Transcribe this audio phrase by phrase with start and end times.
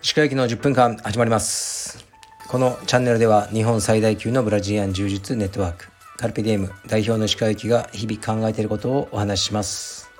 [0.00, 2.06] 石川駅の10分間始まります。
[2.48, 10.10] このチャンネルでは日本最大級のブラジリアン柔術ネットワークカルピディエム代表の石川駅が日々考えていることをお話しします。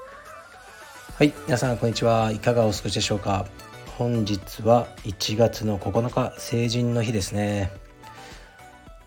[1.16, 2.30] はい皆さんこんにちは。
[2.32, 3.46] いかがお過ごしでしょうか。
[3.96, 7.72] 本日は1月の9日成人の日ですね。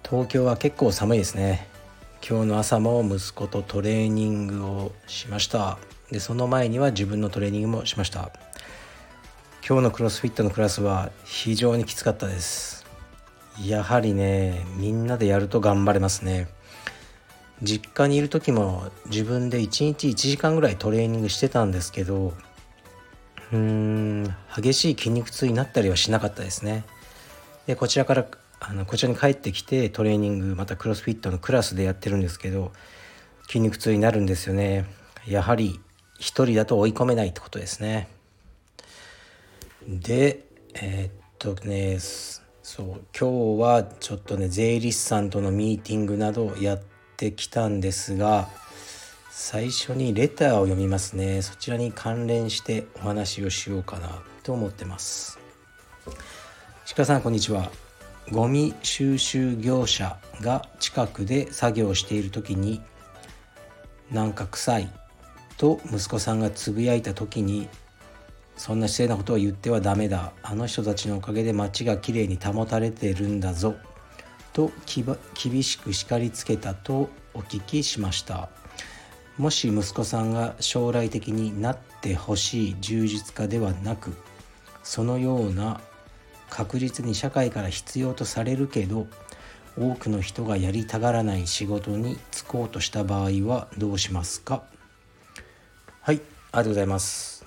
[0.04, 1.71] 東京は結構寒いですね。
[2.28, 5.80] 今日の朝も息子とトレーニングをしました。
[6.12, 8.32] でその前には自分のトレーニングもしました。
[9.68, 12.86] 今日のクロスフィットのクラスは非常にきつかったです。
[13.66, 16.48] やはりねみんなでやると頑張れますね。
[17.64, 22.34] 実家にいる時も自分で1日1時間ぐらいトレーニングしてたんですけど
[23.52, 26.86] うーん激しい筋肉痛になったりはしなかったですね。
[27.68, 28.26] でこちらから
[28.64, 32.72] あのこちらに帰ってきてトレーニングまたクロスフィットのクラスでやってるんですけど
[33.48, 34.86] 筋肉痛になるんですよね。
[35.28, 35.80] やはり
[36.20, 38.08] 一人だと追い込めないってことですね。
[39.88, 40.46] で
[40.76, 42.86] えー、っとねそう
[43.20, 46.82] 今日はちょっとね税理士さんとのミーティングなどやっ
[47.18, 48.48] てきたんですが
[49.32, 51.42] 最初にレターを読みますね。
[51.42, 55.40] そちらに関連してお話をしようかなと思ってます。
[56.96, 57.72] 鹿さんこんにちは。
[58.32, 62.82] ゴミ収集業者が近くで作業している時に
[64.10, 64.90] なんか臭い
[65.58, 67.68] と息子さんがつぶやいた時に
[68.56, 70.34] そんな失礼なことを言ってはダメだ。
[70.44, 73.76] あの人たちのおかげで街がきれいに保たれてるんだぞ。
[74.54, 74.72] と
[75.34, 78.50] 厳しく叱りつけたとお聞きしました。
[79.38, 84.14] もし息子さんが将来的になってほしい充実家ではなく
[84.84, 85.82] そのような
[86.52, 89.08] 確実に社会から必要とされるけど
[89.80, 94.64] 多くの人がやりたがらない仕事に就こうとした場合はどうしますか？
[96.02, 97.46] はいありがとうございます。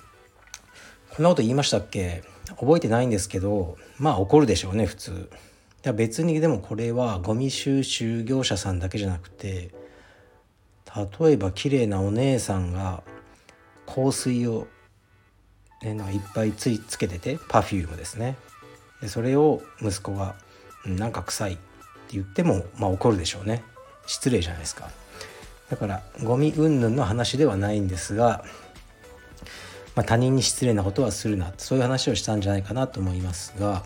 [1.11, 2.23] こんなこと言いましたっけ？
[2.59, 5.11] 覚えてないんですけどまあ怒るでしょうね普通。
[5.11, 9.71] いや別にでもこれはゴミ収集業者さんだけじゃなくて
[11.19, 13.03] 例えば綺麗なお姉さんが
[13.85, 14.67] 香水を、
[15.83, 18.35] ね、なんかいっぱいついつけてて Perfume ですね。
[19.01, 20.35] でそれを息子が
[20.85, 21.61] 「なんか臭い」って
[22.11, 23.63] 言っても、まあ、怒るでしょうね。
[24.07, 24.89] 失礼じゃないですか。
[25.69, 28.45] だからゴミ云々の話ではないんですが、
[29.95, 33.83] まあ、他人に失礼なことはするなそういう話をしたんじゃないかなと思いますが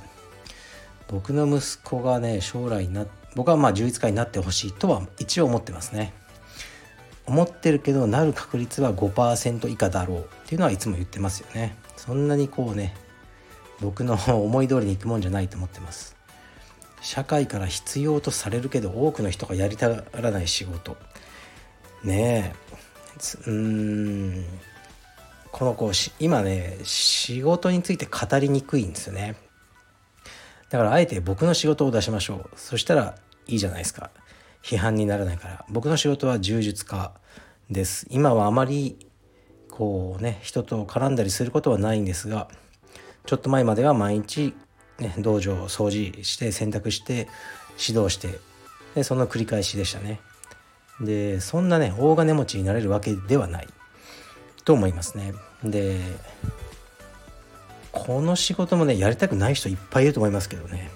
[1.08, 3.06] 僕の息子がね将来な
[3.36, 6.14] 僕はまあ充実家になってほしいとは一応思ってますね。
[7.26, 11.78] 思ってるけどなる確率は5%以下だろうっていうのはいつも言ってますよね。
[11.96, 12.96] そんなにこうね
[13.82, 16.16] 僕の思い通りにいくもんじゃないと思ってます。
[17.02, 20.98] 社会から必要とされるけど多くの人がやりたがらない仕事。
[22.04, 22.54] ね
[23.48, 23.50] え。
[23.50, 24.46] うん。
[25.52, 29.36] この子今ね仕事について語りにくいんですよね。
[30.70, 32.50] だからあえて僕の仕事を出しましょう。
[32.56, 33.16] そしたら
[33.48, 34.12] いいじゃないですか。
[34.62, 35.66] 批判にならないから。
[35.70, 37.14] 僕の仕事は柔術家
[37.70, 38.08] です。
[38.10, 38.98] 今はあまり
[39.72, 42.50] こうね人と絡んだりすることはないんですが
[43.26, 44.54] ちょっと前までは毎日、
[45.00, 47.28] ね、道場を掃除して洗濯して
[47.80, 48.40] 指導して
[48.96, 50.20] でその繰り返しでしたね。
[51.00, 53.68] でそんなね大金持ちになれるわけではない
[54.66, 55.34] と思いますね。
[55.64, 56.00] で
[57.92, 60.92] この仕事もねやりたくない人いっぱいいると思いますけどね。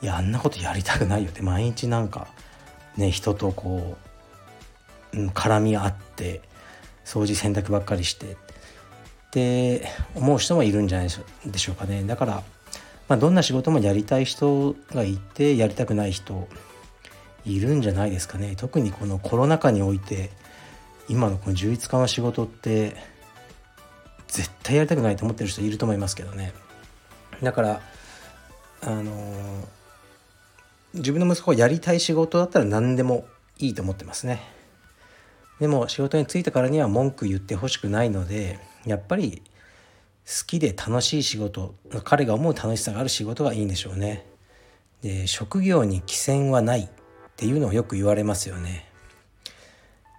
[0.00, 2.28] いやあんなことやりたくないよって毎日なんか
[2.96, 3.96] ね人とこ
[5.12, 6.40] う、絡み合って
[7.04, 8.36] 掃除洗濯ばっかりして
[9.28, 11.08] って思う人もいるんじゃない
[11.46, 12.02] でしょうかね。
[12.04, 12.42] だから、
[13.08, 16.48] まあ、どんな仕事もやりたい人がいてやりたくない人
[17.44, 18.54] いるんじゃないですかね。
[18.56, 20.30] 特にこのコロナ禍において
[21.08, 22.96] 今のこの充実家の仕事って
[24.28, 26.52] 絶対やりたくないと思ってる人いると思いますけどね。
[27.42, 27.82] だから
[28.80, 29.66] あのー、
[30.94, 33.26] 自分の息子がやりたい仕事だったら何でも
[33.58, 34.40] いいと思ってますね。
[35.60, 39.42] でも仕事に就いたからには文句言ってほしくないのでやっぱり
[40.26, 44.26] 好きで楽しい仕事彼が思う楽しさがある仕事がいいんでしょうね。
[45.02, 46.88] で職業に寄せはないっ
[47.36, 48.86] ていうのをよく言われますよね。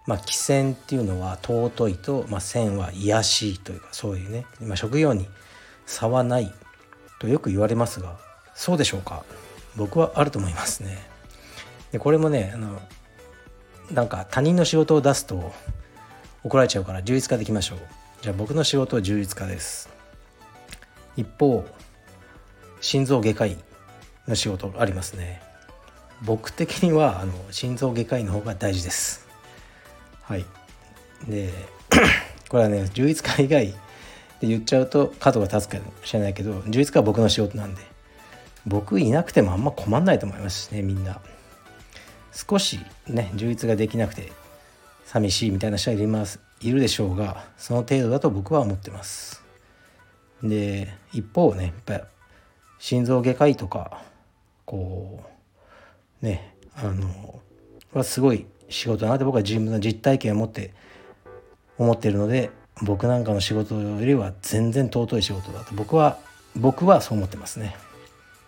[0.07, 5.27] まあ寄せっていうのは尊いと、まあ、線は癒しいというかそういうね、まあ、職業に
[5.85, 6.51] 差はない
[7.19, 8.17] とよく言われますが
[8.55, 9.23] そうでしょうか？
[9.75, 10.97] 僕はあると思いますね。
[11.91, 12.81] でこれもねあの
[13.91, 15.51] なんか他人の仕事を出すと
[16.43, 17.79] 怒られちゃうから充実化できましょう。
[18.21, 19.89] じゃあ僕の仕事は充実化です。
[21.15, 21.65] 一方
[22.81, 23.57] 心臓外科医
[24.27, 25.41] の仕事ありますね。
[26.21, 29.25] 僕的にはあの心臓外科医の方が大事です。
[30.21, 30.45] はい。
[31.27, 31.49] で
[32.49, 33.67] これはね充実家以外
[34.41, 37.81] で言っちゃうと角が立つかもしれないけど充実家は僕の仕事なんで
[38.65, 41.21] 僕いなくてもあんま困んないと思いますしねみんな。
[42.31, 44.31] 少しね充実ができなくて
[45.05, 46.48] 寂しいみたいな人はいます。
[46.61, 49.43] いるでしょうがその程度だと僕は思ってます。
[50.43, 52.07] で一方ねやっぱ
[52.79, 54.01] 心臓外科医とか
[54.65, 55.23] こ
[56.21, 57.39] うねあの
[57.93, 60.73] はすごい仕事だなって僕は自分の実体験を持って
[61.77, 62.51] 思ってるので
[62.81, 65.75] 僕なんかの仕事よりは全然尊い仕事だと。
[65.75, 66.17] 僕は
[66.55, 67.75] 僕はそう思ってますね。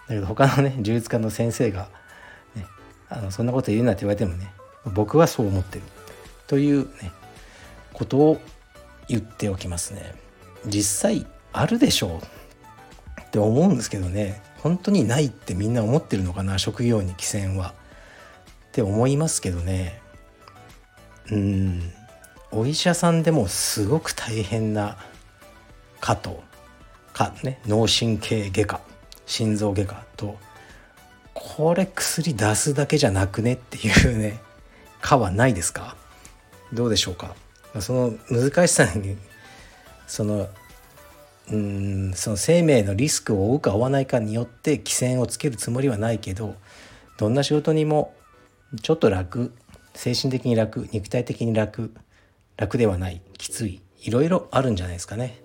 [0.08, 1.90] だけど他のね充実科の先生が、
[2.56, 2.66] ね、
[3.10, 4.52] あのそんなこと言うなって言われてもね
[4.94, 5.84] 僕はそう思ってる。
[6.48, 7.12] というね
[7.94, 8.42] ことを
[9.08, 10.16] 言っておきますね。
[10.66, 12.22] 実際あるでしょ
[13.18, 14.42] うって思うんですけどね。
[14.60, 17.74] 本当にないってみんな思ってるのかな職業に寄せは。
[18.70, 20.02] って思いますけどね。
[21.32, 21.92] うん。
[22.52, 24.98] お医者さんでもすごく大変な
[26.02, 26.44] 科と
[27.14, 28.82] かね脳神経外科
[29.26, 30.38] 心臓外科と
[31.34, 34.42] これ薬出すだけじゃなくねっていうね
[35.00, 35.96] 科はないですか？
[36.74, 37.36] どうでしょうか？
[37.80, 39.18] その難しさに
[40.08, 40.50] その
[41.50, 46.56] うんその生命のリスクを負うか負わないかによって規制をつけるつもりはないけど
[47.18, 48.14] どんな仕事にも
[48.82, 49.54] ちょっと楽
[49.94, 51.94] 精神的に楽肉体的に楽
[52.58, 55.42] 楽ではないきついいろいろあるんじゃないですかね。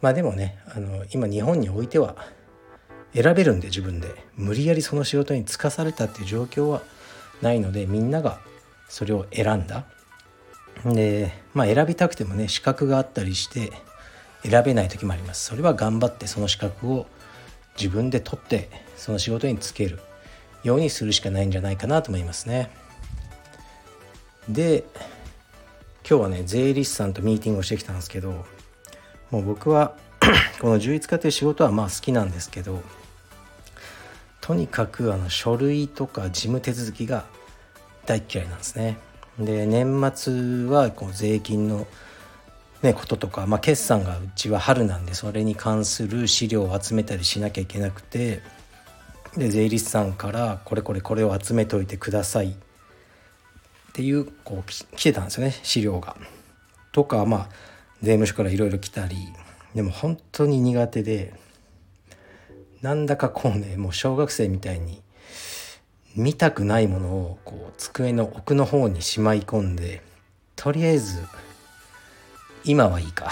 [0.00, 2.16] まあでもねあの今日本においては
[3.14, 6.82] 選べるんで自分で無理やりその仕事に就かされたっていう状況は
[7.40, 8.40] ないのでみんなが
[8.88, 9.86] それを選んだ
[10.94, 13.72] でまあ選びたくてもね資格があったりして
[14.42, 15.46] 選べない時もあります。
[15.46, 17.06] それは頑張ってその資格を
[17.76, 20.00] 自分で取ってその仕事に就ける
[20.62, 22.70] ようにするしかないんじゃないかなと思いますね。
[24.48, 24.84] で
[26.08, 28.44] 今日はね税理士さんとミーティングをしてきたんですけど
[29.30, 29.96] もう僕は
[30.60, 32.80] この充実家という仕事はまあ好きなんですけど
[34.40, 37.24] とにかくあの書類とか事務手続きが
[38.06, 38.98] 大嫌いなんですね。
[39.38, 41.86] で年末はこう税金の
[42.82, 48.42] ね、こととか、まあ、決算がうちは春なんでそれに関する資料を集めたりしなきゃいけなくて
[49.36, 52.54] で税理士さんからこれこれこれを集めておいてくださいっ
[53.92, 56.16] ていうこう来てたんですよね資料が。
[56.92, 57.48] とかまあ
[58.02, 59.16] 税務署からいろいろ来たり
[59.74, 61.34] でも本当に苦手で
[62.82, 65.02] なんだかこうねもう小学生みたいに
[66.16, 70.02] 見たくないものをこう机の奥の方にしまい込んで
[70.56, 71.22] とりあえず
[72.64, 73.30] 今はいいか。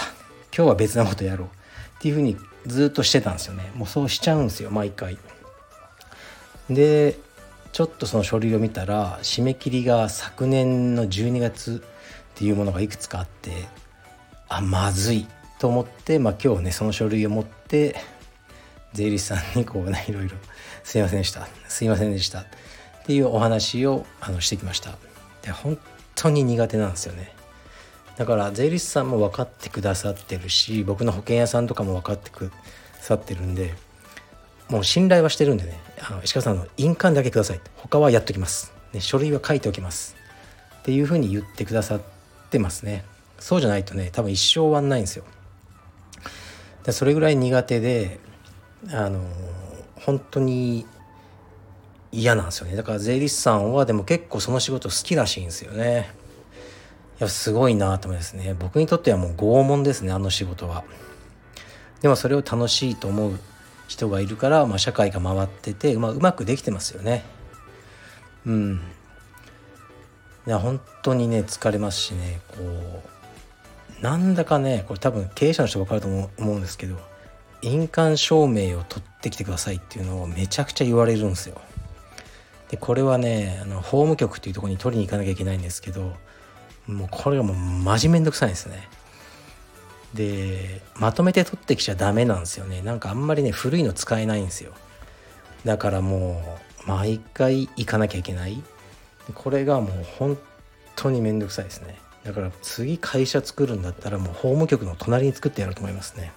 [0.55, 1.47] 今日は別なことやろう。
[1.47, 1.51] っ
[1.99, 3.69] ていうふうにずっとしてたんですよね。
[3.75, 5.17] もうそうしちゃうんですよ毎回。
[6.69, 7.17] で
[7.73, 13.51] ちょっとその書類を見たら締め切りが昨年の12月っていうものがいくつかあって
[14.47, 15.27] あまずい。
[15.57, 17.95] と思って、まあ、今日ねその書類を持って
[18.93, 20.37] 税理士さんにこうねいろいろ
[20.83, 21.47] 「すいませんでした。
[21.67, 22.45] すいませんでした」
[23.05, 24.97] っていうお話をあのしてきました。
[25.43, 25.77] で本
[26.15, 27.35] 当に苦手なんですよね。
[28.17, 32.51] だから税理士さんも分かってくださってるし僕の保険屋さんとかも分かってくだ
[33.01, 33.75] さってるんで
[34.69, 35.79] もう信頼はしてるんでね。
[36.01, 37.61] あの石川さんの印鑑だけください。
[37.77, 40.15] 他はやっときます、ね、書類は書いておきます。
[40.79, 42.01] っていうふうに言ってくださっ
[42.49, 43.05] てますね。
[43.39, 45.25] そうじゃないとね多分一生終わんないんですよ。
[46.83, 48.19] でそれぐらい苦手で
[48.91, 49.21] あの
[49.95, 50.87] 本当に
[52.15, 52.75] 嫌なんですよね。
[52.75, 56.09] だから税理士さんはでも結構その仕事好きらしいんですよね。
[57.19, 58.55] いやすごいなと思いますね。
[58.57, 60.85] 僕にとってはもう拷問ですねあの仕事は。
[62.01, 63.39] でもそれを楽しいと思う
[63.87, 67.23] 人がいるから、まあ、社会が回ってて、まあ、うまくできてますよね。
[68.45, 68.81] うん。
[70.47, 72.39] いや本当にね疲れますしね。
[72.47, 72.55] こ
[73.99, 76.97] うなんだかねこれ多分経営者の人分かると思うんですけど
[77.61, 81.59] 印鑑証明を取ってきてくださいっていうのをめちゃくちゃ言われるんですよ。
[82.69, 86.13] でこれはねあの法務局っていうところに取りに行かなきゃいけないんですけど
[86.87, 88.87] もうこれがもうマジめんどくさいんですね。
[90.13, 92.81] でまとめて取ってきちゃダメなんですよね。
[92.81, 94.71] なんかあんまりね古いの使えないんですよ。
[95.65, 98.63] だからもう毎回行かなきゃいけない。
[99.33, 100.37] これがもう本
[100.95, 101.97] 当にめんどくさいですね。
[102.23, 106.31] だから次会社作るんだったらもう法務局の隣に作ってやろうと思いますね。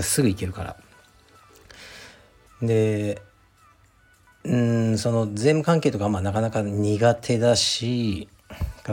[0.00, 0.76] すぐ行けるから。
[2.62, 3.20] で
[4.46, 8.28] うんその税務関係とかまあなかなか苦手だし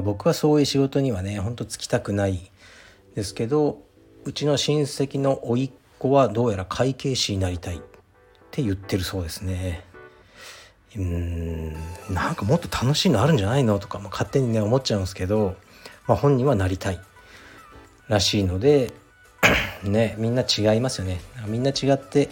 [0.04, 2.52] 僕はそういう仕事にはねほんとつきたくない
[3.16, 3.82] ですけど
[4.26, 7.80] うちの親戚の甥っ子はどうやら会計士になりたいっ
[8.50, 9.86] て言ってるそうですね。
[10.96, 11.74] うん
[12.14, 15.56] なんかもっと楽しいのあるんじゃないのとかも勝手にね思っちゃうんですけど
[16.08, 17.00] まあ、本人はなりたい
[18.08, 18.92] らしいので
[19.84, 21.22] ねみんな違いますよね。
[21.48, 22.30] みんな違って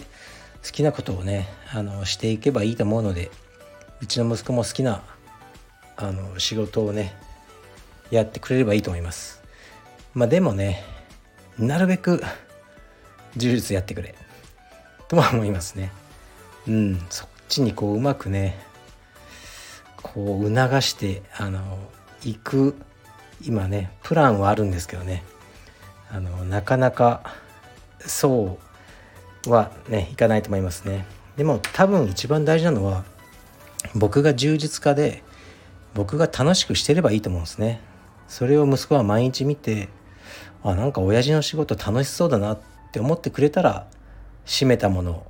[0.64, 3.30] 好きなことをねあのしていけばいいと思うので
[4.00, 5.02] うちの息子も好きな
[5.96, 7.14] あの仕事をね
[8.10, 9.42] やってくれればいいと思います。
[10.14, 10.84] まあでもね
[11.58, 12.22] なるべく
[13.36, 14.14] 呪術やってくれ。
[15.08, 15.92] とは思いますね。
[16.66, 18.58] うんそっちにこううまくね
[20.02, 21.78] こう促してあの
[22.22, 22.76] 行く
[23.44, 25.24] 今ねプランはあるんですけどね。
[26.10, 27.34] あのなかなか
[28.00, 28.71] そう
[29.46, 31.06] はねいかないと思いますね。
[31.36, 33.04] でも多分一番大事なのは
[33.94, 35.22] 僕が充実家で
[35.94, 37.80] 僕が楽しくしてればいいと思うんですね。
[38.28, 39.88] それを息子は毎日見て
[40.62, 42.60] あなんか親父の仕事楽しそうだなっ
[42.92, 43.86] て思ってくれたら
[44.44, 45.26] 閉めたもの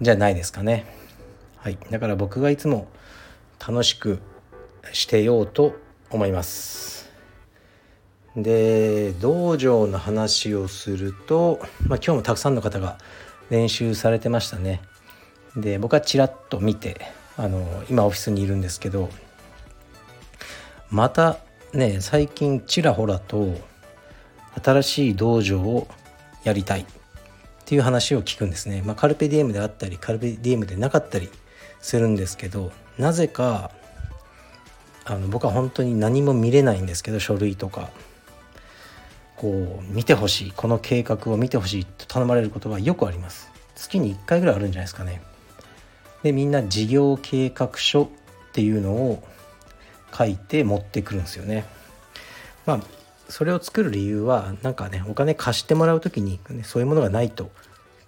[0.00, 0.86] じゃないですかね。
[1.56, 1.78] はい。
[1.90, 2.88] だから僕がいつも
[3.66, 4.20] 楽しく
[4.92, 5.74] してようと
[6.10, 7.10] 思います。
[8.36, 12.98] で道場の話をすると、まあ、今日もたくさんの方が
[13.50, 14.80] 練習されてましたね。
[15.56, 17.00] で僕はちらっと見て
[17.36, 19.08] あの今オフィスにいるんですけど
[20.90, 21.38] また
[21.72, 23.54] ね最近ちらほらと
[24.62, 25.88] 新しい道場を
[26.44, 26.84] やりたいっ
[27.64, 31.28] ていう話を聞くんですね、まあ、カルペディエムであったりカルペディエムでなかったり
[31.80, 33.70] するんですけどなぜか
[35.04, 37.90] あの僕は本当に何も見れないんですけど書類とか。
[39.38, 43.50] こう見てほしいこの計画を見てほしいと頼まれることがよくあります。
[43.76, 45.22] 月に1回ぐらいあるんじゃないですかね。
[46.24, 48.08] でみんな事業計画書っ
[48.52, 49.22] ていうのを
[50.12, 51.64] 書いて持ってくるんですよね。
[52.66, 52.80] まあ
[53.28, 57.50] それを作る理由はなんかねお金貸してもらう時に、ね、そういうものがないと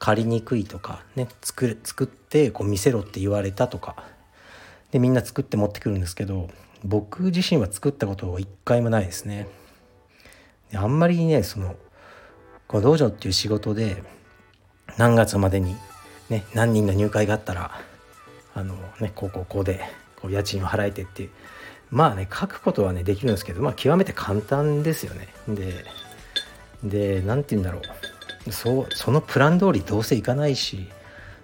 [0.01, 4.05] 借りにくいとかね作る作ってこう見せろって言われたとか。
[4.91, 6.49] でみんな作って持ってくるんですけど
[6.83, 9.47] 僕自身は作ったことは一回もないですね。
[10.75, 11.77] あんまりねその
[12.67, 14.03] こ道場っていう仕事で
[14.97, 15.77] 何月までに
[16.29, 17.81] ね何人の入会があったら
[18.55, 19.81] あのねこうこうこうで
[20.21, 21.31] こう家賃を払えてっていう
[21.91, 25.29] まあね書くことはねできるんですけどまあ極めて簡単ですよね。
[25.49, 25.85] で
[26.85, 27.81] で何て言うんだろ
[28.47, 28.53] う。
[28.53, 30.89] そうそのプラン通りどうせいかないし、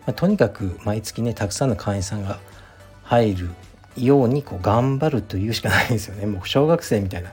[0.07, 2.39] まあ、とにかく毎月ねたくさんの会員さんが
[3.03, 3.51] 入る
[3.97, 6.27] ようにこう頑張るというしかないんですよね。
[6.27, 7.33] もう小学生みたいな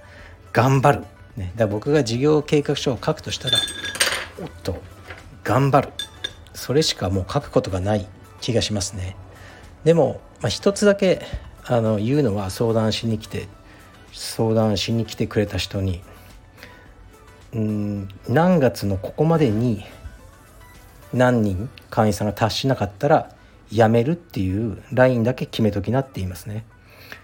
[0.51, 1.05] 頑張る、
[1.37, 3.57] ね、だから僕が事業計画書を書くとしたら
[4.41, 4.81] おっと
[5.43, 5.93] 頑張る。
[6.53, 8.07] それしかもう書くことがない
[8.39, 9.15] 気がしますね。
[9.83, 11.21] でも、まあ、一つだけ
[11.65, 13.47] あの言うのは相談しに来て
[14.11, 16.01] 相談しに来てくれた人に
[17.53, 19.83] うん何月のここまでに
[21.13, 23.29] 何人会員さんが達しなかったら
[23.71, 26.65] やめるっていうラインだけ決めときなって言いますね。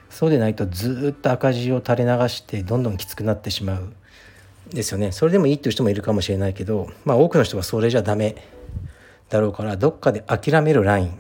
[0.09, 3.93] そうでないとずっと赤字を垂れ流してどんどんきつくなってしまう。
[4.69, 5.11] ですよね。
[5.11, 8.35] それでもいいっていう人もいるかもしれないけどまあ多くの人はそれじゃダメ
[9.29, 11.19] だろうからどっかで諦めるライン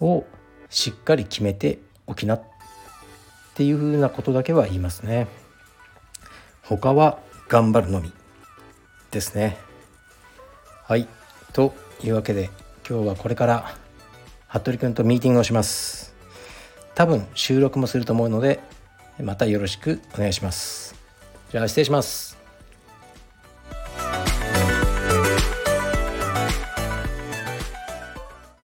[0.00, 0.24] を
[0.68, 2.42] しっかり決めておきなっ
[3.54, 5.28] ていうふうなことだけは言いますね。
[6.62, 7.18] 他は
[7.48, 8.12] 頑張るのみ
[9.10, 9.58] ですね。
[10.84, 11.08] はい。
[11.52, 12.50] というわけで
[12.88, 13.74] 今日はこれから
[14.48, 16.11] 服部君とミーティングをします。
[16.94, 18.60] 多分収録もすると思うので
[19.20, 20.94] またよろしくお願いします。
[21.50, 22.31] じゃあ失礼します。